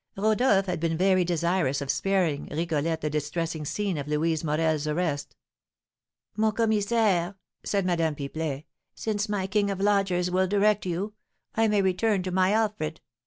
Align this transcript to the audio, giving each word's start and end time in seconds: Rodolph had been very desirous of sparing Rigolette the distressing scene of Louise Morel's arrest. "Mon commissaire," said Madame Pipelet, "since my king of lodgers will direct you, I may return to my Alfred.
Rodolph 0.17 0.65
had 0.65 0.79
been 0.79 0.97
very 0.97 1.23
desirous 1.23 1.79
of 1.79 1.91
sparing 1.91 2.47
Rigolette 2.47 3.01
the 3.01 3.09
distressing 3.11 3.65
scene 3.65 3.99
of 3.99 4.07
Louise 4.07 4.43
Morel's 4.43 4.87
arrest. 4.87 5.35
"Mon 6.35 6.51
commissaire," 6.53 7.35
said 7.63 7.85
Madame 7.85 8.15
Pipelet, 8.15 8.65
"since 8.95 9.29
my 9.29 9.45
king 9.45 9.69
of 9.69 9.79
lodgers 9.79 10.31
will 10.31 10.47
direct 10.47 10.87
you, 10.87 11.13
I 11.53 11.67
may 11.67 11.83
return 11.83 12.23
to 12.23 12.31
my 12.31 12.51
Alfred. 12.51 12.99